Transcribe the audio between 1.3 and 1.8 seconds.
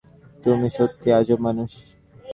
মানুষ।